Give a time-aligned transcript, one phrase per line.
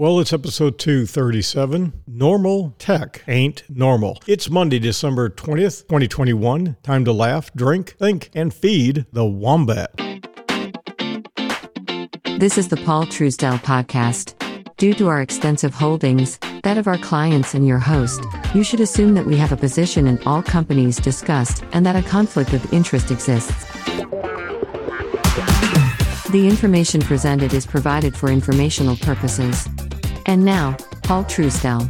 [0.00, 1.92] Well, it's episode 237.
[2.06, 4.22] Normal tech ain't normal.
[4.28, 6.76] It's Monday, December 20th, 2021.
[6.84, 9.90] Time to laugh, drink, think, and feed the wombat.
[12.38, 14.36] This is the Paul Truesdell podcast.
[14.76, 18.24] Due to our extensive holdings, that of our clients and your host,
[18.54, 22.08] you should assume that we have a position in all companies discussed and that a
[22.08, 23.64] conflict of interest exists.
[26.30, 29.68] The information presented is provided for informational purposes.
[30.28, 31.88] And now, Paul Truesdell.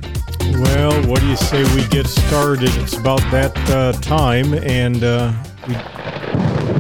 [0.63, 2.71] Well, what do you say we get started?
[2.77, 5.33] It's about that uh, time, and uh,
[5.67, 5.75] we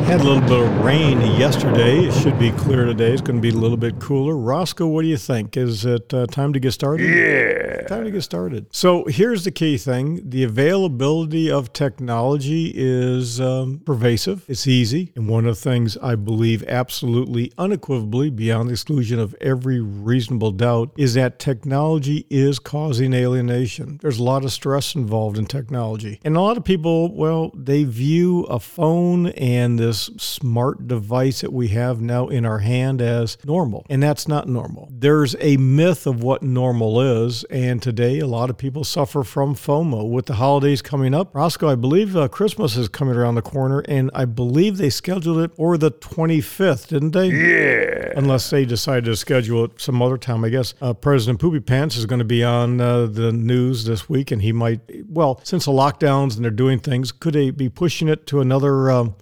[0.09, 2.07] had a little bit of rain yesterday.
[2.07, 3.13] It should be clear today.
[3.13, 4.39] It's going to be a little bit cooler.
[4.39, 5.55] Roscoe, what do you think?
[5.55, 7.05] Is it uh, time to get started?
[7.05, 7.87] Yeah.
[7.87, 8.75] Time to get started.
[8.75, 15.13] So here's the key thing the availability of technology is um, pervasive, it's easy.
[15.15, 20.53] And one of the things I believe absolutely unequivocally, beyond the exclusion of every reasonable
[20.53, 23.99] doubt, is that technology is causing alienation.
[24.01, 26.19] There's a lot of stress involved in technology.
[26.25, 31.53] And a lot of people, well, they view a phone and this smart device that
[31.53, 33.85] we have now in our hand as normal.
[33.89, 34.89] And that's not normal.
[34.91, 37.45] There's a myth of what normal is.
[37.45, 40.09] And today, a lot of people suffer from FOMO.
[40.09, 43.81] With the holidays coming up, Roscoe, I believe uh, Christmas is coming around the corner.
[43.81, 47.29] And I believe they scheduled it for the 25th, didn't they?
[47.29, 48.13] Yeah.
[48.17, 50.45] Unless they decided to schedule it some other time.
[50.45, 54.09] I guess uh, President Poopy Pants is going to be on uh, the news this
[54.09, 54.31] week.
[54.31, 58.09] And he might, well, since the lockdowns and they're doing things, could they be pushing
[58.09, 58.91] it to another.
[58.91, 59.15] Um,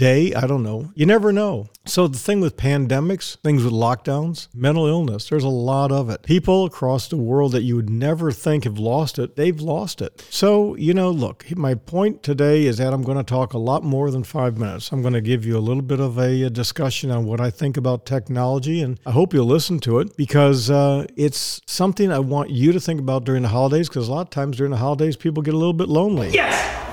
[0.00, 0.32] day.
[0.34, 0.90] I don't know.
[0.94, 1.68] You never know.
[1.84, 6.22] So, the thing with pandemics, things with lockdowns, mental illness, there's a lot of it.
[6.22, 10.24] People across the world that you would never think have lost it, they've lost it.
[10.30, 13.82] So, you know, look, my point today is that I'm going to talk a lot
[13.82, 14.92] more than five minutes.
[14.92, 17.50] I'm going to give you a little bit of a, a discussion on what I
[17.50, 22.20] think about technology, and I hope you'll listen to it because uh, it's something I
[22.20, 24.78] want you to think about during the holidays because a lot of times during the
[24.78, 26.30] holidays, people get a little bit lonely.
[26.30, 26.89] Yes.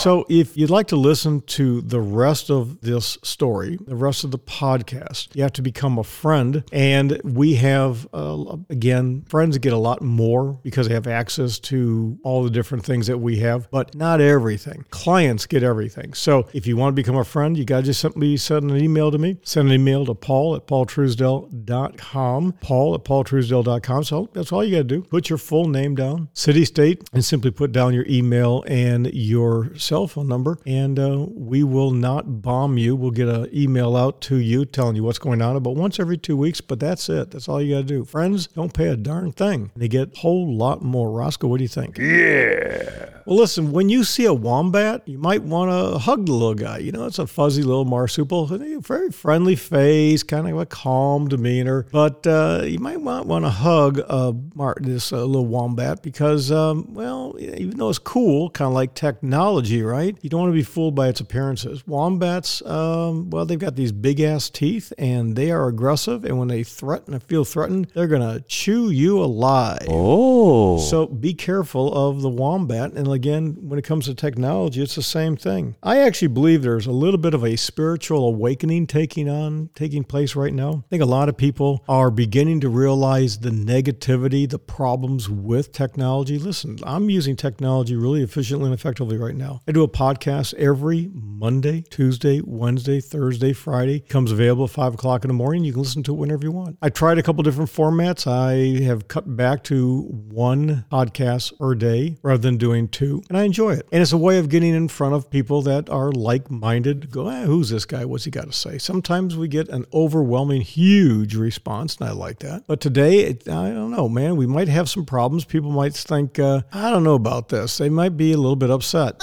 [0.00, 4.30] So, if you'd like to listen to the rest of this story, the rest of
[4.30, 6.64] the podcast, you have to become a friend.
[6.72, 12.18] And we have, uh, again, friends get a lot more because they have access to
[12.22, 14.86] all the different things that we have, but not everything.
[14.88, 16.14] Clients get everything.
[16.14, 18.78] So, if you want to become a friend, you got to just simply send an
[18.78, 19.36] email to me.
[19.42, 22.52] Send an email to paul at paultruesdell.com.
[22.62, 24.04] Paul at paultruesdell.com.
[24.04, 25.02] So, that's all you got to do.
[25.02, 29.74] Put your full name down, city, state, and simply put down your email and your
[29.90, 32.94] cell phone number, and uh, we will not bomb you.
[32.94, 36.16] We'll get an email out to you telling you what's going on about once every
[36.16, 37.32] two weeks, but that's it.
[37.32, 38.04] That's all you got to do.
[38.04, 39.72] Friends don't pay a darn thing.
[39.74, 41.10] They get a whole lot more.
[41.10, 41.98] Roscoe, what do you think?
[41.98, 43.19] Yeah.
[43.30, 46.78] Well, listen, when you see a wombat, you might want to hug the little guy.
[46.78, 51.86] You know, it's a fuzzy little marsupial, very friendly face, kind of a calm demeanor.
[51.92, 54.32] But uh, you might want, want to hug uh,
[54.80, 59.80] this uh, little wombat because, um, well, even though it's cool, kind of like technology,
[59.80, 60.18] right?
[60.22, 61.86] You don't want to be fooled by its appearances.
[61.86, 66.24] Wombats, um, well, they've got these big ass teeth and they are aggressive.
[66.24, 69.86] And when they threaten or feel threatened, they're going to chew you alive.
[69.88, 70.78] Oh.
[70.78, 72.94] So be careful of the wombat.
[72.94, 75.76] And again, when it comes to technology, it's the same thing.
[75.82, 80.34] I actually believe there's a little bit of a spiritual awakening taking on, taking place
[80.34, 80.84] right now.
[80.86, 85.70] I think a lot of people are beginning to realize the negativity, the problems with
[85.70, 86.38] technology.
[86.38, 89.60] Listen, I'm using technology really efficiently and effectively right now.
[89.68, 94.00] I do a podcast every Monday, Tuesday, Wednesday, Thursday, Friday.
[94.00, 95.62] Comes available at five o'clock in the morning.
[95.62, 96.78] You can listen to it whenever you want.
[96.80, 98.26] I tried a couple different formats.
[98.26, 103.44] I have cut back to one podcast per day rather than doing two, and I
[103.44, 103.86] enjoy it.
[103.92, 107.10] And it's a way of getting in front of people that are like-minded.
[107.10, 108.04] Go, eh, who's this guy?
[108.04, 108.78] What's he got to say?
[108.78, 112.64] Sometimes we get an overwhelming, huge response, and I like that.
[112.66, 114.36] But today, it, I don't know, man.
[114.36, 115.44] We might have some problems.
[115.44, 117.78] People might think, uh, I don't know about this.
[117.78, 119.22] They might be a little bit upset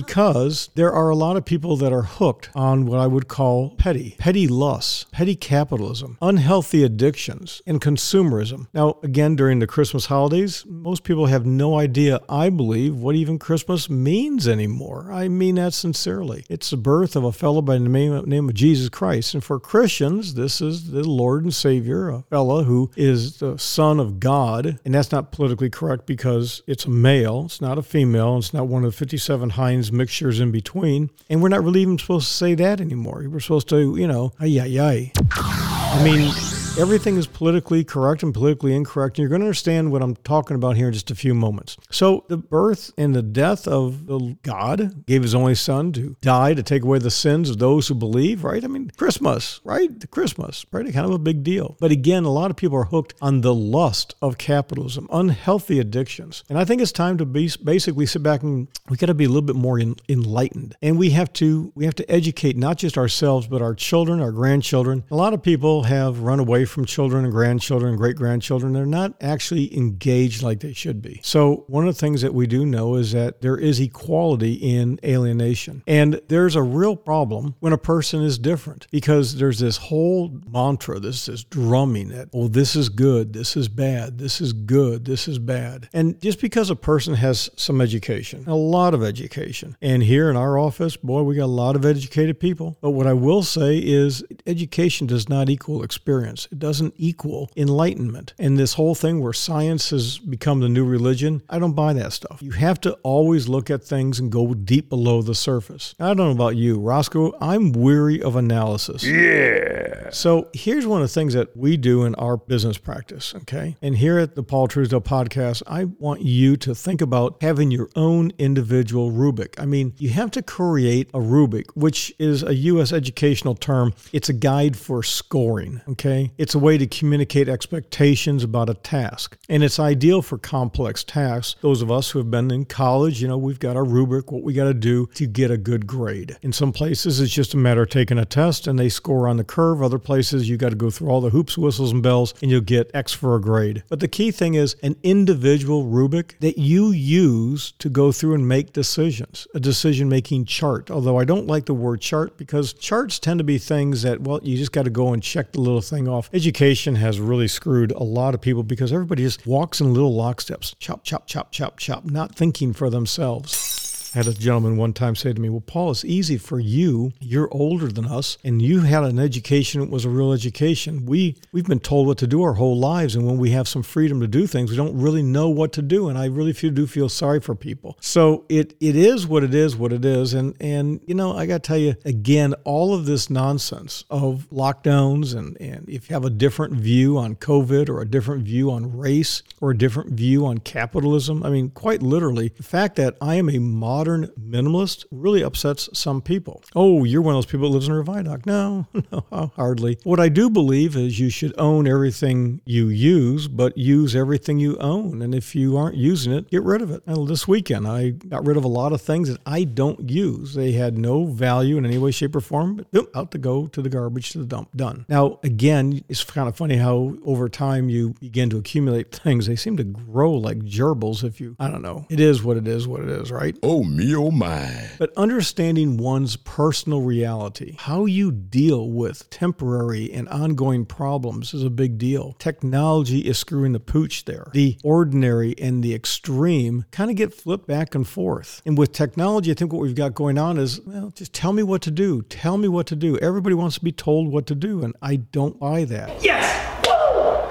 [0.00, 3.70] because there are a lot of people that are hooked on what I would call
[3.76, 8.66] petty, petty lusts, petty capitalism, unhealthy addictions, and consumerism.
[8.74, 13.38] Now, again, during the Christmas holidays, most people have no idea, I believe, what even
[13.38, 15.10] Christmas means anymore.
[15.10, 16.44] I mean that sincerely.
[16.50, 19.32] It's the birth of a fellow by the name of, name of Jesus Christ.
[19.32, 23.98] And for Christians, this is the Lord and Savior, a fellow who is the Son
[23.98, 24.78] of God.
[24.84, 28.66] And that's not politically correct because it's a male, it's not a female, it's not
[28.66, 29.50] one of the 57
[29.92, 31.10] Mixtures in between.
[31.28, 33.24] And we're not really even supposed to say that anymore.
[33.28, 35.12] We're supposed to, you know, ay, ay, ay.
[35.32, 36.32] I mean,
[36.78, 39.18] Everything is politically correct and politically incorrect.
[39.18, 41.78] You're going to understand what I'm talking about here in just a few moments.
[41.90, 46.52] So, the birth and the death of the God gave his only son to die
[46.52, 48.62] to take away the sins of those who believe, right?
[48.62, 49.98] I mean, Christmas, right?
[49.98, 50.84] The Christmas, right?
[50.92, 51.78] Kind of a big deal.
[51.80, 56.44] But again, a lot of people are hooked on the lust of capitalism, unhealthy addictions.
[56.50, 59.24] And I think it's time to be basically sit back and we got to be
[59.24, 60.76] a little bit more in, enlightened.
[60.82, 64.32] And we have to we have to educate not just ourselves but our children, our
[64.32, 65.04] grandchildren.
[65.10, 68.72] A lot of people have run away from children and grandchildren and great grandchildren.
[68.72, 71.20] They're not actually engaged like they should be.
[71.22, 74.98] So one of the things that we do know is that there is equality in
[75.04, 75.82] alienation.
[75.86, 80.98] And there's a real problem when a person is different because there's this whole mantra,
[80.98, 85.28] this this drumming that, oh, this is good, this is bad, this is good, this
[85.28, 85.88] is bad.
[85.92, 90.36] And just because a person has some education, a lot of education, and here in
[90.36, 92.76] our office, boy, we got a lot of educated people.
[92.80, 96.48] But what I will say is education does not equal experience.
[96.56, 98.32] It doesn't equal enlightenment.
[98.38, 102.14] And this whole thing where science has become the new religion, I don't buy that
[102.14, 102.40] stuff.
[102.40, 105.94] You have to always look at things and go deep below the surface.
[106.00, 107.34] I don't know about you, Roscoe.
[107.42, 109.04] I'm weary of analysis.
[109.04, 110.08] Yeah.
[110.10, 113.76] So here's one of the things that we do in our business practice, okay?
[113.82, 117.90] And here at the Paul Truesdell podcast, I want you to think about having your
[117.96, 119.60] own individual rubric.
[119.60, 122.94] I mean, you have to create a rubric, which is a U.S.
[122.94, 123.92] educational term.
[124.12, 126.32] It's a guide for scoring, okay?
[126.38, 129.36] It's a way to communicate expectations about a task.
[129.48, 131.56] And it's ideal for complex tasks.
[131.60, 134.42] Those of us who have been in college, you know, we've got our rubric, what
[134.42, 136.36] we got to do to get a good grade.
[136.42, 139.36] In some places, it's just a matter of taking a test and they score on
[139.36, 139.82] the curve.
[139.82, 142.60] Other places, you got to go through all the hoops, whistles, and bells, and you'll
[142.60, 143.82] get X for a grade.
[143.88, 148.48] But the key thing is an individual rubric that you use to go through and
[148.48, 150.90] make decisions, a decision making chart.
[150.90, 154.40] Although I don't like the word chart because charts tend to be things that, well,
[154.42, 156.30] you just got to go and check the little thing off.
[156.36, 160.74] Education has really screwed a lot of people because everybody just walks in little locksteps,
[160.78, 163.85] chop, chop, chop, chop, chop, not thinking for themselves.
[164.16, 167.12] I had a gentleman one time say to me, Well, Paul, it's easy for you.
[167.20, 171.04] You're older than us, and you had an education that was a real education.
[171.04, 173.82] We we've been told what to do our whole lives, and when we have some
[173.82, 176.08] freedom to do things, we don't really know what to do.
[176.08, 177.98] And I really feel, do feel sorry for people.
[178.00, 180.32] So it it is what it is, what it is.
[180.32, 185.36] And and you know, I gotta tell you again, all of this nonsense of lockdowns
[185.36, 188.96] and, and if you have a different view on COVID or a different view on
[188.96, 193.34] race or a different view on capitalism, I mean, quite literally, the fact that I
[193.34, 196.62] am a modern minimalist really upsets some people.
[196.74, 198.46] Oh, you're one of those people that lives in a viaduct.
[198.46, 199.98] No, no, hardly.
[200.04, 204.76] What I do believe is you should own everything you use, but use everything you
[204.78, 205.22] own.
[205.22, 207.02] And if you aren't using it, get rid of it.
[207.06, 210.54] Well, this weekend, I got rid of a lot of things that I don't use.
[210.54, 213.82] They had no value in any way, shape, or form, but out to go to
[213.82, 214.70] the garbage, to the dump.
[214.76, 215.06] Done.
[215.08, 219.46] Now, again, it's kind of funny how over time you begin to accumulate things.
[219.46, 222.06] They seem to grow like gerbils if you, I don't know.
[222.08, 223.56] It is what it is, what it is, right?
[223.62, 224.90] Oh, me, oh, my.
[224.98, 231.70] But understanding one's personal reality, how you deal with temporary and ongoing problems is a
[231.70, 232.34] big deal.
[232.38, 234.48] Technology is screwing the pooch there.
[234.52, 238.62] The ordinary and the extreme kind of get flipped back and forth.
[238.66, 241.62] And with technology, I think what we've got going on is, well, just tell me
[241.62, 242.22] what to do.
[242.22, 243.16] Tell me what to do.
[243.18, 246.22] Everybody wants to be told what to do, and I don't buy that.
[246.22, 246.75] Yes.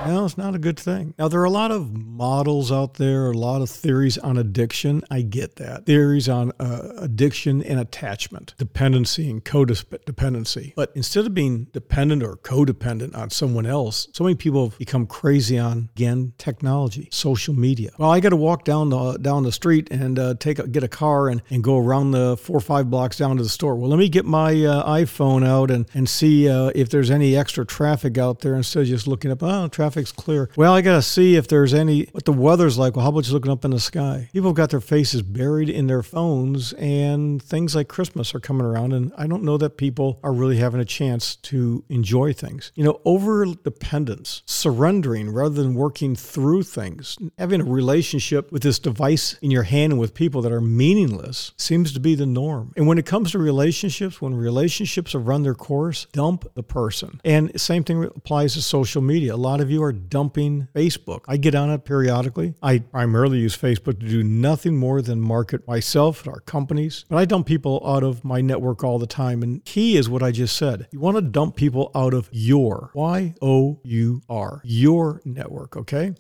[0.06, 1.14] No, it's not a good thing.
[1.18, 5.04] Now, there are a lot of models out there, a lot of theories on addiction.
[5.10, 5.86] I get that.
[5.86, 10.74] Theories on uh, addiction and attachment, dependency and codependency.
[10.76, 15.08] But instead of being dependent or codependent on someone else, so many people have become
[15.08, 17.92] crazy on, again, technology, social media.
[17.98, 20.84] Well, I got to walk down the, down the street and uh, take a, get
[20.84, 23.76] a car and, and go around the four or five blocks down to the store.
[23.76, 27.36] Well, let me get my uh, iPhone out and, and see uh, if there's any
[27.36, 30.50] extra traffic out there instead of just looking up, oh, traffic's clear.
[30.58, 32.96] Well, I got to see if there's any, what the weather's like.
[32.96, 34.30] Well, how about just looking up in the sky?
[34.34, 38.66] People have got their faces buried in their phones, and things like Christmas are coming
[38.66, 42.72] around, and I don't know that people are really having a chance to enjoy things.
[42.76, 48.80] You know, over dependence, surrendering rather than working through things, having a relationship with this
[48.80, 52.74] device in your hand and with people that are meaningless seems to be the norm.
[52.76, 57.22] And when it comes to relationships, when relationships have run their course, dump the person.
[57.24, 59.34] And same thing applies to social media.
[59.34, 61.22] A lot of you are dumping Facebook.
[61.28, 62.56] I get on it periodically.
[62.62, 67.06] I primarily use Facebook to do nothing more than market myself and our companies.
[67.08, 69.44] But I dump people out of my network all the time.
[69.44, 70.88] And key is what I just said.
[70.92, 76.14] You want to dump people out of your Y O U R, your network, okay?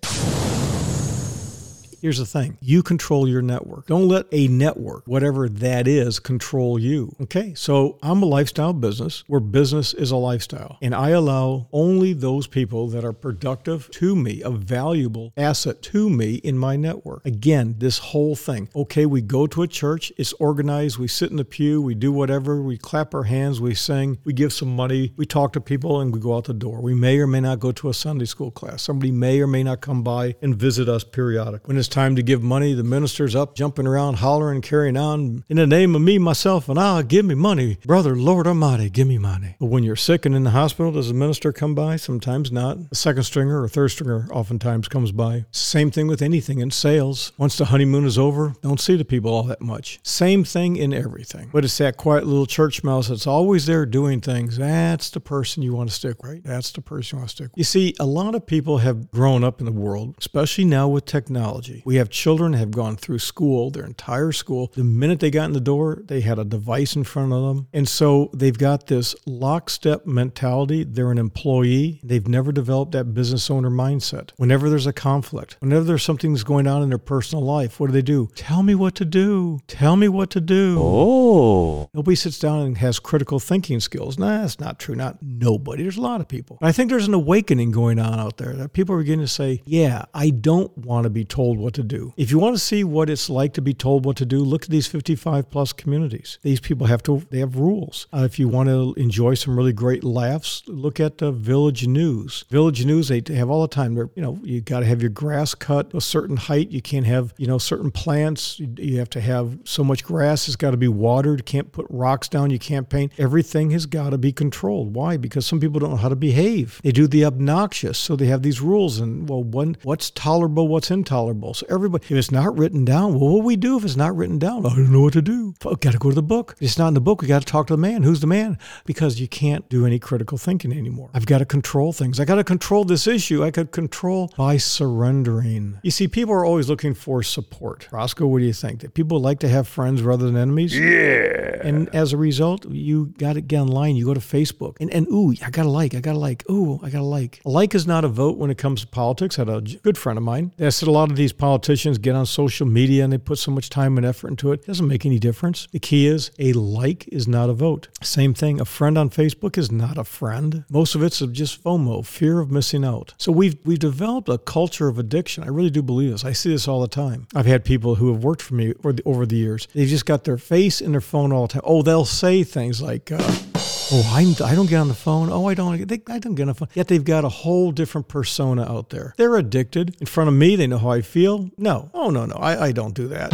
[2.05, 3.88] Here's the thing you control your network.
[3.88, 7.15] Don't let a network, whatever that is, control you.
[7.19, 12.13] Okay, so I'm a lifestyle business where business is a lifestyle, and I allow only
[12.13, 17.25] those people that are productive to me, a valuable asset to me in my network.
[17.25, 18.69] Again, this whole thing.
[18.75, 22.12] Okay, we go to a church, it's organized, we sit in the pew, we do
[22.12, 26.01] whatever, we clap our hands, we sing, we give some money, we talk to people,
[26.01, 26.81] and we go out the door.
[26.81, 28.83] We may or may not go to a Sunday school class.
[28.83, 31.67] Somebody may or may not come by and visit us periodically.
[31.67, 35.45] When it's time to give money, the minister's up, jumping around, hollering, carrying on.
[35.47, 37.77] In the name of me, myself, and I, give me money.
[37.85, 39.55] Brother, Lord Almighty, give me money.
[39.61, 41.95] But when you're sick and in the hospital, does a minister come by?
[41.95, 42.77] Sometimes not.
[42.91, 45.45] A second stringer or third stringer oftentimes comes by.
[45.51, 47.31] Same thing with anything in sales.
[47.37, 50.01] Once the honeymoon is over, don't see the people all that much.
[50.03, 51.49] Same thing in everything.
[51.53, 54.57] But it's that quiet little church mouse that's always there doing things.
[54.57, 56.43] That's the person you want to stick, right?
[56.43, 57.51] That's the person you want to stick.
[57.51, 57.57] With.
[57.57, 61.05] You see, a lot of people have grown up in the world, especially now with
[61.05, 61.75] technology.
[61.86, 64.72] We have children have gone through school, their entire school.
[64.74, 67.67] The minute they got in the door, they had a device in front of them.
[67.74, 70.84] And so they've got this lockstep mentality.
[70.84, 72.00] They're an employee.
[72.03, 74.32] They've never developed that business owner mindset.
[74.38, 77.88] Whenever there's a conflict, whenever there's something that's going on in their personal life, what
[77.88, 78.29] do they do?
[78.36, 79.60] Tell me what to do.
[79.67, 80.77] Tell me what to do.
[80.79, 81.89] Oh.
[81.94, 84.17] Nobody sits down and has critical thinking skills.
[84.17, 84.96] Nah, that's not true.
[84.96, 85.84] Not nobody.
[85.84, 86.58] There's a lot of people.
[86.62, 89.62] I think there's an awakening going on out there that people are beginning to say,
[89.65, 92.13] yeah, I don't want to be told what to do.
[92.15, 94.63] If you want to see what it's like to be told what to do, look
[94.63, 96.38] at these 55 plus communities.
[96.43, 98.07] These people have to, they have rules.
[98.13, 102.45] Uh, if you want to enjoy some really great laughs, look at the Village News.
[102.50, 103.95] Village News, they have all the time.
[103.95, 106.69] They're, you know, you got to have your grass cut a certain height.
[106.69, 108.60] You can't have, you know, certain plants.
[108.60, 110.48] You, you have to have so much grass.
[110.48, 111.48] It's got to be watered.
[111.48, 112.51] Can't put rocks down.
[112.51, 113.12] You can't paint.
[113.17, 114.93] Everything has got to be controlled.
[114.93, 115.17] Why?
[115.17, 116.79] Because some people don't know how to behave.
[116.84, 117.98] They do the obnoxious.
[117.98, 119.00] So they have these rules.
[119.00, 121.54] And, well, one, what's tolerable, what's intolerable.
[121.55, 124.13] So everybody, if it's not written down, well, what do we do if it's not
[124.13, 124.65] written down?
[124.65, 125.53] I don't know what to do.
[125.63, 126.55] Oh, got to go to the book.
[126.59, 127.21] If it's not in the book.
[127.21, 128.03] We got to talk to the man.
[128.03, 128.57] Who's the man?
[128.85, 131.09] Because you can't do any critical thinking anymore.
[131.13, 132.19] I've got to control things.
[132.19, 133.41] I got to control this issue.
[133.41, 135.79] I could control by surrendering.
[135.81, 137.88] You see, people are always looking for support.
[137.89, 138.81] Roscoe, what do you think?
[138.81, 140.77] That people like to have friends rather than enemies?
[140.77, 141.62] Yeah.
[141.63, 143.95] And as a result, you got to get online.
[143.95, 146.43] You go to Facebook and, and ooh, I got to like, I got to like,
[146.50, 147.39] ooh, I got to like.
[147.45, 149.39] A like is not a vote when it comes to politics.
[149.39, 152.15] I had a good friend of mine that said a lot of these politicians get
[152.15, 154.61] on social media and they put so much time and effort into it.
[154.61, 155.67] It doesn't make any difference.
[155.71, 157.87] The key is a like is not a vote.
[158.01, 158.59] Same thing.
[158.59, 160.65] A friend on Facebook is not a friend.
[160.71, 163.13] Most of it's just FOMO, fear of missing out.
[163.19, 165.43] So we've we've developed a culture of addiction.
[165.43, 166.25] I really do believe this.
[166.25, 167.27] I see this all the time.
[167.35, 169.67] I've had people who have worked for me over the, over the years.
[169.75, 171.61] They've just got their face in their phone all the time.
[171.63, 173.11] Oh, they'll say things like.
[173.11, 175.29] Uh, Oh, I'm, I don't get on the phone.
[175.31, 175.88] Oh, I don't.
[175.88, 176.69] They, I don't get on the phone.
[176.74, 179.13] Yet they've got a whole different persona out there.
[179.17, 179.95] They're addicted.
[180.00, 181.50] In front of me, they know how I feel.
[181.57, 181.89] No.
[181.93, 182.35] Oh, no, no.
[182.35, 183.31] I, I don't do that.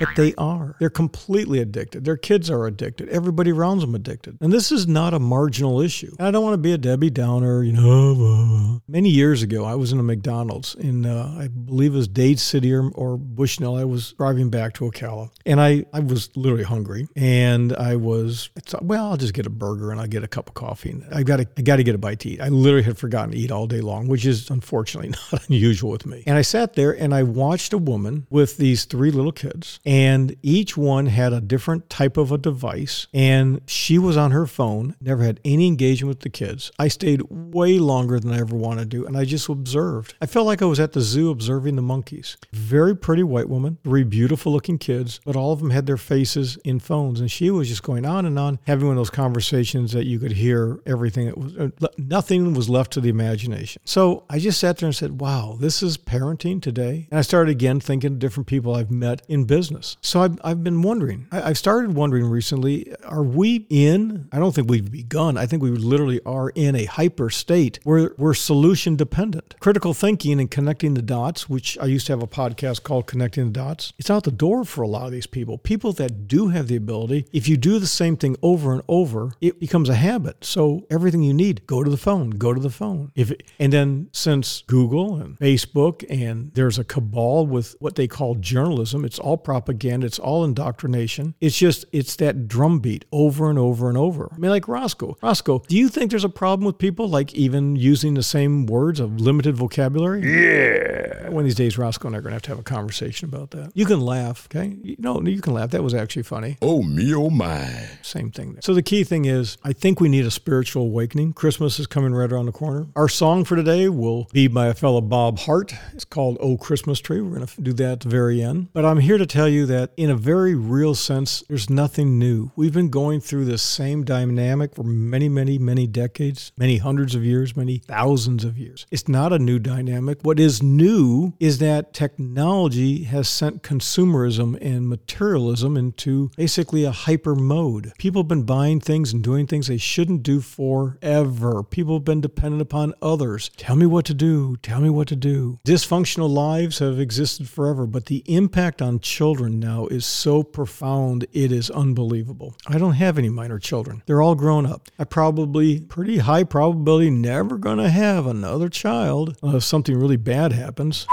[0.00, 0.74] But they are.
[0.80, 2.04] They're completely addicted.
[2.04, 3.08] Their kids are addicted.
[3.10, 4.38] Everybody around them addicted.
[4.40, 6.14] And this is not a marginal issue.
[6.18, 8.82] And I don't want to be a Debbie Downer, you know.
[8.88, 12.40] Many years ago, I was in a McDonald's in, uh, I believe it was Dade
[12.40, 13.76] City or, or Bushnell.
[13.76, 15.30] I was driving back to Ocala.
[15.46, 17.06] And I, I was literally hungry.
[17.14, 18.50] And I was,
[18.82, 20.90] well, I'll just get a burger and I'll get a cup of coffee.
[20.90, 22.40] And I got to, I got to get a bite to eat.
[22.40, 26.04] I literally had forgotten to eat all day long, which is unfortunately not unusual with
[26.04, 26.24] me.
[26.26, 30.34] And I sat there and I watched a woman with these three little kids, and
[30.42, 33.06] each one had a different type of a device.
[33.14, 36.72] And she was on her phone, never had any engagement with the kids.
[36.76, 40.16] I stayed way longer than I ever wanted to, and I just observed.
[40.20, 42.36] I felt like I was at the zoo observing the monkeys.
[42.52, 46.56] Very pretty white woman, three beautiful looking kids, but all of them had their faces
[46.64, 47.20] in phones.
[47.20, 50.18] And she was just going on and on, having one of those conversations that you
[50.18, 51.68] could hear everything that was, uh,
[51.98, 53.82] nothing was left to the imagination.
[53.84, 57.08] So I just sat there and said, wow, this is parenting today.
[57.10, 59.96] And I started again thinking of different people I've met in business.
[60.00, 64.54] So I've, I've been wondering, I, I've started wondering recently, are we in, I don't
[64.54, 68.96] think we've begun, I think we literally are in a hyper state where we're solution
[68.96, 69.54] dependent.
[69.60, 73.46] Critical thinking and connecting the dots, which I used to have a podcast called Connecting
[73.46, 75.58] the Dots, it's out the door for a lot of these people.
[75.58, 78.93] People that do have the ability, if you do the same thing over and over,
[79.40, 80.44] it becomes a habit.
[80.44, 83.10] So everything you need, go to the phone, go to the phone.
[83.14, 88.06] If it, and then since Google and Facebook and there's a cabal with what they
[88.06, 91.34] call journalism, it's all propaganda, it's all indoctrination.
[91.40, 94.28] It's just it's that drumbeat over and over and over.
[94.32, 95.16] I mean, like Roscoe.
[95.22, 99.00] Roscoe, do you think there's a problem with people like even using the same words
[99.00, 100.22] of limited vocabulary?
[100.22, 101.28] Yeah.
[101.30, 103.28] One of these days, Roscoe and I are going to have to have a conversation
[103.28, 103.72] about that.
[103.74, 104.76] You can laugh, okay?
[104.82, 105.70] You- No, you can laugh.
[105.70, 106.56] That was actually funny.
[106.62, 107.88] Oh, me, oh, my.
[108.02, 108.56] Same thing.
[108.60, 111.32] So the key thing is, I think we need a spiritual awakening.
[111.32, 112.86] Christmas is coming right around the corner.
[112.94, 115.74] Our song for today will be by a fellow Bob Hart.
[115.92, 117.20] It's called Oh Christmas Tree.
[117.20, 118.68] We're going to do that at the very end.
[118.72, 122.52] But I'm here to tell you that in a very real sense, there's nothing new.
[122.54, 127.24] We've been going through this same dynamic for many, many, many decades, many hundreds of
[127.24, 128.86] years, many thousands of years.
[128.90, 130.18] It's not a new dynamic.
[130.22, 137.34] What is new is that technology has sent consumerism and materialism into basically a hyper
[137.34, 137.92] mode.
[137.98, 141.62] People have been buying things and doing things they shouldn't do forever.
[141.62, 143.50] People have been dependent upon others.
[143.56, 144.56] Tell me what to do.
[144.62, 145.58] Tell me what to do.
[145.66, 151.52] Dysfunctional lives have existed forever, but the impact on children now is so profound, it
[151.52, 152.54] is unbelievable.
[152.66, 154.02] I don't have any minor children.
[154.06, 154.88] They're all grown up.
[154.98, 160.52] I probably, pretty high probability, never going to have another child unless something really bad
[160.52, 161.06] happens.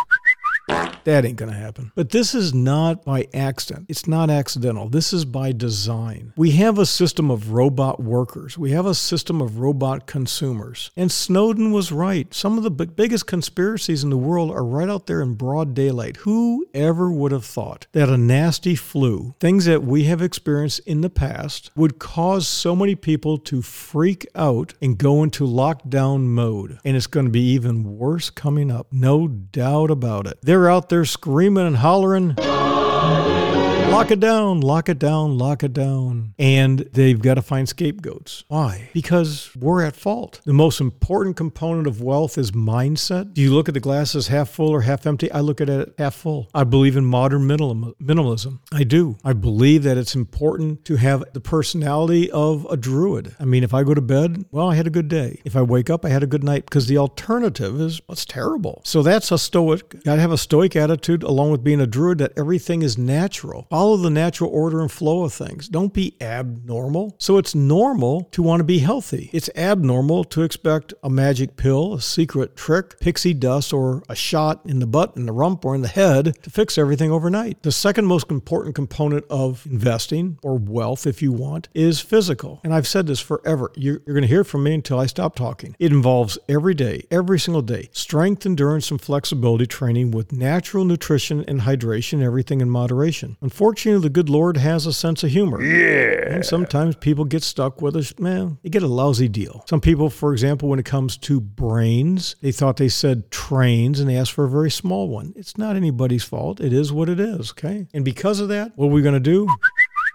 [1.03, 1.91] That ain't going to happen.
[1.95, 3.87] But this is not by accident.
[3.89, 4.87] It's not accidental.
[4.87, 6.33] This is by design.
[6.35, 8.57] We have a system of robot workers.
[8.57, 10.91] We have a system of robot consumers.
[10.95, 12.31] And Snowden was right.
[12.33, 16.17] Some of the biggest conspiracies in the world are right out there in broad daylight.
[16.17, 21.01] Who ever would have thought that a nasty flu, things that we have experienced in
[21.01, 26.79] the past, would cause so many people to freak out and go into lockdown mode?
[26.85, 28.87] And it's going to be even worse coming up.
[28.91, 30.37] No doubt about it.
[30.51, 32.35] They're out there screaming and hollering.
[33.91, 36.33] Lock it down, lock it down, lock it down.
[36.39, 38.45] And they've got to find scapegoats.
[38.47, 38.89] Why?
[38.93, 40.39] Because we're at fault.
[40.45, 43.33] The most important component of wealth is mindset.
[43.33, 45.29] Do you look at the glasses half full or half empty?
[45.33, 46.47] I look at it half full.
[46.53, 48.59] I believe in modern minimalism.
[48.71, 49.17] I do.
[49.25, 53.35] I believe that it's important to have the personality of a druid.
[53.41, 55.41] I mean, if I go to bed, well, I had a good day.
[55.43, 58.81] If I wake up, I had a good night because the alternative is what's terrible.
[58.85, 60.01] So that's a stoic.
[60.05, 63.67] Got to have a stoic attitude along with being a druid that everything is natural
[63.81, 65.67] follow the natural order and flow of things.
[65.67, 67.15] Don't be abnormal.
[67.17, 69.31] So it's normal to want to be healthy.
[69.33, 74.61] It's abnormal to expect a magic pill, a secret trick, pixie dust, or a shot
[74.65, 77.63] in the butt, in the rump, or in the head to fix everything overnight.
[77.63, 82.61] The second most important component of investing, or wealth if you want, is physical.
[82.63, 83.71] And I've said this forever.
[83.75, 85.75] You're, going to hear from me until I stop talking.
[85.79, 91.43] It involves every day, every single day, strength, endurance, and flexibility training with natural nutrition
[91.47, 93.37] and hydration, everything in moderation.
[93.41, 95.63] Unfortunately, Unfortunately, the good Lord has a sense of humor.
[95.63, 96.33] Yeah.
[96.33, 99.63] And sometimes people get stuck with a, man, they get a lousy deal.
[99.65, 104.09] Some people, for example, when it comes to brains, they thought they said trains and
[104.09, 105.31] they asked for a very small one.
[105.37, 106.59] It's not anybody's fault.
[106.59, 107.87] It is what it is, okay?
[107.93, 109.47] And because of that, what are we going to do?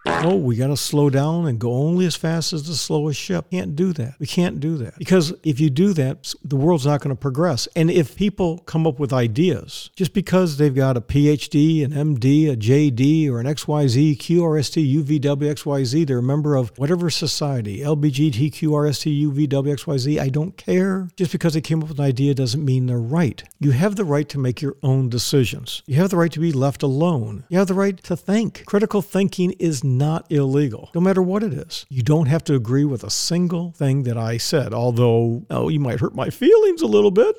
[0.09, 3.51] Oh, we got to slow down and go only as fast as the slowest ship.
[3.51, 4.15] Can't do that.
[4.19, 4.99] We can't do that.
[4.99, 7.69] Because if you do that, the world's not going to progress.
[7.77, 12.51] And if people come up with ideas, just because they've got a PhD, an MD,
[12.51, 18.53] a JD, or an XYZ, QRST, UVW, XYZ, they're a member of whatever society, LBGT,
[18.53, 21.09] QRST, UVW, XYZ, I don't care.
[21.17, 23.43] Just because they came up with an idea doesn't mean they're right.
[23.59, 25.83] You have the right to make your own decisions.
[25.87, 27.45] You have the right to be left alone.
[27.49, 28.65] You have the right to think.
[28.67, 31.87] Critical thinking is not illegal, no matter what it is.
[31.89, 35.81] You don't have to agree with a single thing that I said, although, oh, you
[35.81, 37.37] might hurt my feelings a little bit.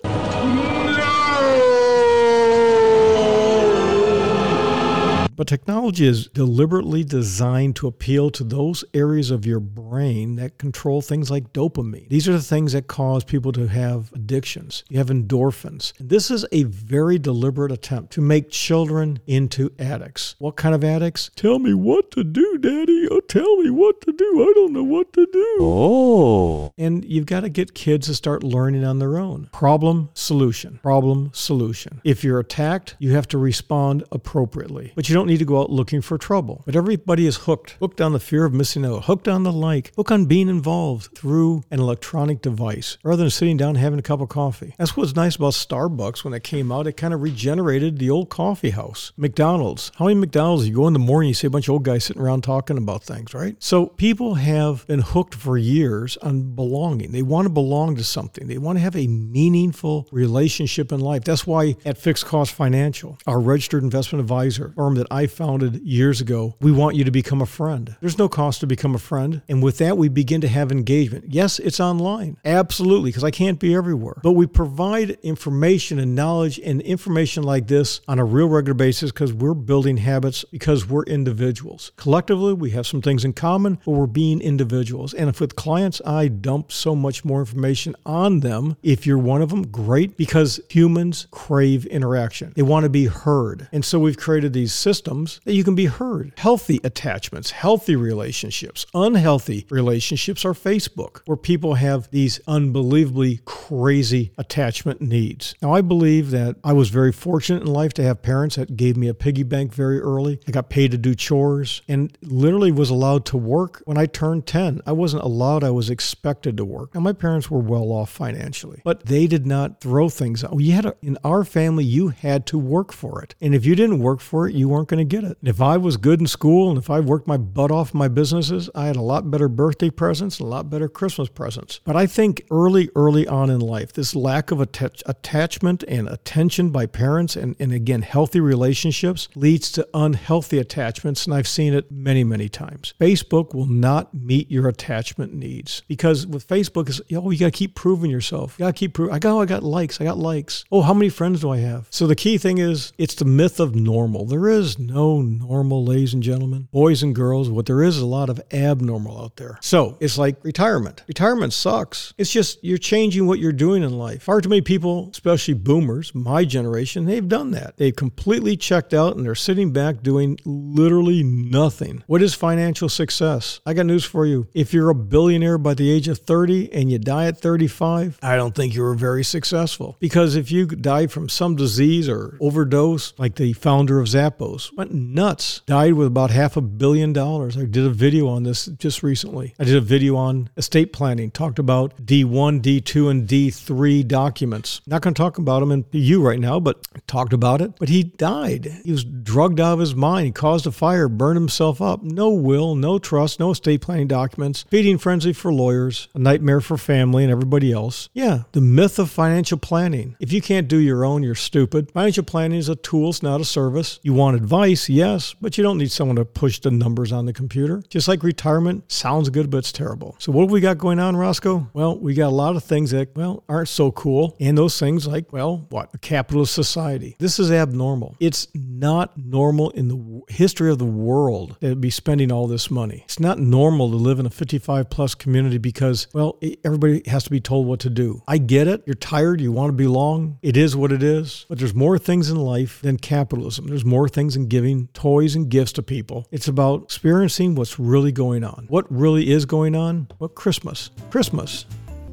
[5.38, 11.02] But technology is deliberately designed to appeal to those areas of your brain that control
[11.02, 12.10] things like dopamine.
[12.10, 14.84] These are the things that cause people to have addictions.
[14.89, 15.93] You have endorphins.
[16.00, 20.36] This is a very deliberate attempt to make children into addicts.
[20.39, 21.30] What kind of addicts?
[21.36, 23.08] Tell me what to do, Daddy.
[23.12, 24.41] Oh, tell me what to do.
[24.41, 25.58] I don't know what to do.
[25.62, 26.73] Oh.
[26.80, 29.50] And you've got to get kids to start learning on their own.
[29.52, 30.80] Problem, solution.
[30.82, 32.02] Problem, solution.
[32.04, 34.93] If you're attacked, you have to respond appropriately.
[34.95, 36.63] But you don't don't need to go out looking for trouble.
[36.66, 39.92] But everybody is hooked, hooked on the fear of missing out, hooked on the like,
[39.98, 44.22] hooked on being involved through an electronic device rather than sitting down having a cup
[44.22, 44.74] of coffee.
[44.78, 46.88] That's what's nice about Starbucks when it came out.
[46.88, 49.12] It kind of regenerated the old coffee house.
[49.18, 49.92] McDonald's.
[49.98, 52.06] How many McDonald's you go in the morning, you see a bunch of old guys
[52.06, 53.58] sitting around talking about things, right?
[53.60, 57.12] So people have been hooked for years on belonging.
[57.12, 58.48] They want to belong to something.
[58.48, 61.26] They want to have a meaningful relationship in life.
[61.26, 66.21] That's why at Fixed Cost Financial, our registered investment advisor firm that I founded years
[66.21, 67.95] ago, we want you to become a friend.
[67.99, 69.41] There's no cost to become a friend.
[69.49, 71.25] And with that, we begin to have engagement.
[71.30, 72.38] Yes, it's online.
[72.45, 74.19] Absolutely, because I can't be everywhere.
[74.21, 79.12] But we provide information and knowledge and information like this on a real regular basis
[79.12, 81.91] because we're building habits because we're individuals.
[81.95, 85.13] Collectively, we have some things in common, but we're being individuals.
[85.13, 88.77] And if with clients, I dump so much more information on them.
[88.84, 92.53] If you're one of them, great, because humans crave interaction.
[92.56, 93.67] They want to be heard.
[93.71, 96.34] And so we've created these systems systems that you can be heard.
[96.38, 105.02] Healthy attachments, healthy relationships, unhealthy relationships are Facebook, where people have these unbelievably crazy attachment
[105.02, 105.56] needs.
[105.62, 108.98] Now, I believe that I was very fortunate in life to have parents that gave
[108.98, 110.39] me a piggy bank very early.
[110.48, 114.46] I got paid to do chores and literally was allowed to work when I turned
[114.46, 114.82] 10.
[114.86, 116.93] I wasn't allowed, I was expected to work.
[116.93, 120.60] Now, my parents were well off financially, but they did not throw things out.
[120.60, 123.36] You had to, in our family, you had to work for it.
[123.41, 125.38] And if you didn't work for it, you weren't going to get it.
[125.44, 128.70] If I was good in school and if I worked my butt off my businesses,
[128.76, 131.80] I had a lot better birthday presents a lot better Christmas presents.
[131.84, 136.70] But I think early, early on in life, this lack of attach- attachment and attention
[136.70, 141.26] by parents and, and again, healthy relationships leads to unhealthy attachments.
[141.26, 142.94] And I've seen it many, many times.
[143.00, 147.52] Facebook will not meet your attachment needs because with Facebook, is oh, you got to
[147.52, 148.56] keep proving yourself.
[148.58, 149.14] You got to keep proving.
[149.14, 150.00] I got, oh, I got likes.
[150.00, 150.66] I got likes.
[150.72, 151.88] Oh, how many friends do I have?
[151.90, 154.26] So the key thing is it's the myth of normal.
[154.26, 157.50] There is no normal, ladies and gentlemen, boys and girls.
[157.50, 159.58] What there is is a lot of abnormal out there.
[159.62, 161.04] So it's like retirement.
[161.08, 162.13] Retirement sucks.
[162.17, 164.23] It's just you're changing what you're doing in life.
[164.23, 167.76] Far too many people, especially boomers, my generation, they've done that.
[167.78, 172.04] They've completely checked out and they're sitting back doing literally nothing.
[172.08, 173.60] What is financial success?
[173.65, 174.47] I got news for you.
[174.54, 178.36] If you're a billionaire by the age of 30 and you die at 35, I
[178.36, 179.97] don't think you were very successful.
[180.00, 184.93] Because if you die from some disease or overdose, like the founder of Zappos, went
[184.93, 187.58] nuts, died with about half a billion dollars.
[187.58, 189.53] I did a video on this just recently.
[189.60, 194.82] I did a video on estate planning, talked about D1, D2, and D3 documents.
[194.86, 197.73] Not going to talk about them in you right now, but talked about it.
[197.80, 198.82] But he died.
[198.84, 200.25] He was drugged out of his mind.
[200.25, 202.03] He caused a fire, burned himself up.
[202.03, 206.77] No will, no trust, no estate planning documents, feeding frenzy for lawyers, a nightmare for
[206.77, 208.10] family and everybody else.
[208.13, 210.15] Yeah, the myth of financial planning.
[210.19, 211.91] If you can't do your own, you're stupid.
[211.91, 213.99] Financial planning is a tool, it's not a service.
[214.03, 217.34] You want advice, yes, but you don't need someone to push the numbers on the
[217.34, 217.84] computer.
[217.89, 220.15] Just like retirement, sounds good, but it's terrible.
[220.20, 221.70] So what have we got going on, Roscoe?
[221.74, 224.36] Well, we got a lot of things that, well, aren't so cool.
[224.39, 225.89] And those things like, well, what?
[225.93, 227.15] A capitalist society.
[227.20, 228.15] This is abnormal.
[228.20, 233.02] It's not normal in the history of the world that be spending all this money.
[233.06, 237.30] It's not normal to live in a 55 plus community because, well, everybody has to
[237.30, 238.22] be told what to do.
[238.28, 238.84] I get it.
[238.86, 239.41] You're tired.
[239.41, 240.39] You want to belong.
[240.41, 241.46] It is what it is.
[241.50, 243.67] But there's more things in life than capitalism.
[243.67, 246.28] There's more things in giving toys and gifts to people.
[246.32, 248.66] It's about experiencing what's really going on.
[248.70, 250.08] What really is going on?
[250.20, 250.92] Well, Christmas.
[251.10, 251.66] Christmas.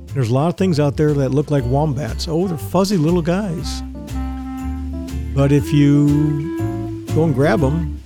[0.09, 2.29] There's a lot of things out there that look like wombats.
[2.29, 3.83] Oh, they're fuzzy little guys.
[5.35, 8.01] But if you go and grab them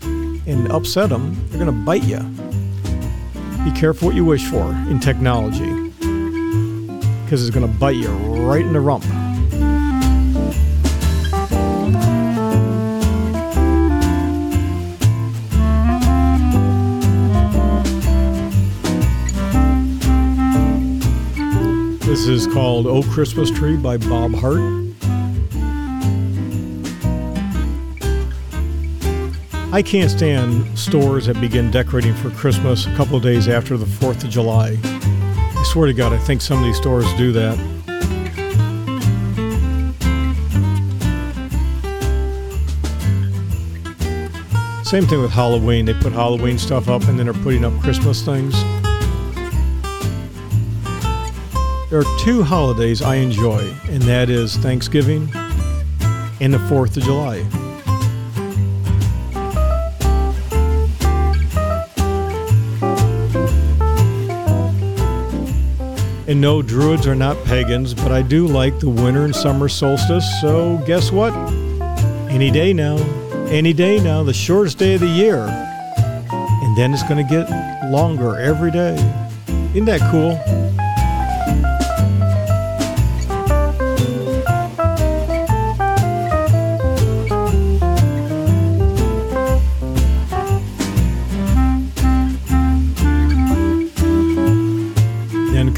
[0.46, 2.20] and upset them, they're going to bite you.
[3.64, 5.88] Be careful what you wish for in technology
[7.24, 9.04] because it's going to bite you right in the rump.
[22.18, 24.58] This is called Oh Christmas Tree by Bob Hart.
[29.72, 34.24] I can't stand stores that begin decorating for Christmas a couple days after the 4th
[34.24, 34.76] of July.
[34.82, 37.56] I swear to God, I think some of these stores do that.
[44.84, 45.84] Same thing with Halloween.
[45.84, 48.56] They put Halloween stuff up and then are putting up Christmas things.
[51.90, 55.22] There are two holidays I enjoy, and that is Thanksgiving
[56.38, 57.38] and the 4th of July.
[66.28, 70.26] And no, Druids are not pagans, but I do like the winter and summer solstice,
[70.42, 71.32] so guess what?
[72.30, 72.98] Any day now,
[73.48, 75.38] any day now, the shortest day of the year.
[75.38, 77.48] And then it's going to get
[77.90, 78.96] longer every day.
[79.72, 80.38] Isn't that cool?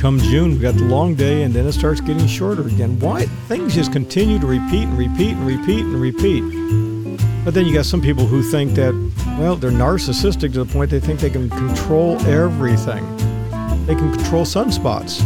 [0.01, 2.99] Come June, we got the long day, and then it starts getting shorter again.
[3.01, 3.27] Why?
[3.49, 7.45] Things just continue to repeat and repeat and repeat and repeat.
[7.45, 8.95] But then you got some people who think that,
[9.39, 13.05] well, they're narcissistic to the point they think they can control everything.
[13.85, 15.19] They can control sunspots.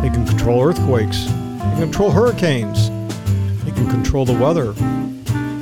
[0.00, 1.26] They can control earthquakes.
[1.26, 2.88] They can control hurricanes.
[3.64, 4.72] They can control the weather.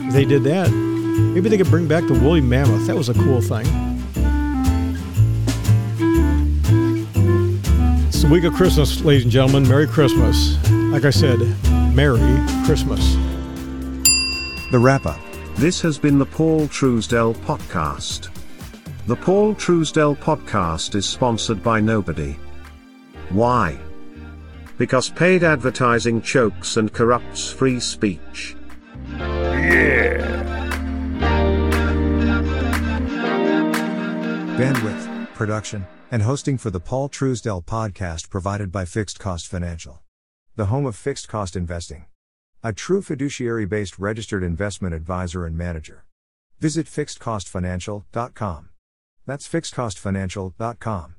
[0.07, 2.87] If they did that, maybe they could bring back the woolly mammoth.
[2.87, 3.86] That was a cool thing.
[8.27, 9.69] The week of Christmas, ladies and gentlemen.
[9.69, 10.57] Merry Christmas.
[10.71, 11.39] Like I said,
[11.95, 12.19] Merry
[12.65, 13.15] Christmas.
[14.73, 15.21] The Wrap Up,
[15.55, 18.31] This has been the Paul Truesdell Podcast.
[19.07, 22.37] The Paul Truesdell Podcast is sponsored by nobody.
[23.31, 23.79] Why?
[24.77, 28.57] Because paid advertising chokes and corrupts free speech.
[29.21, 30.17] Yeah.
[34.59, 35.06] Bandwidth,
[35.37, 40.01] production, and hosting for the Paul Truesdell podcast provided by Fixed Cost Financial,
[40.57, 42.07] the home of fixed cost investing.
[42.65, 46.05] A true fiduciary based registered investment advisor and manager.
[46.59, 48.71] Visit fixedcostfinancial.com.
[49.27, 51.16] That's fixedcostfinancial.com.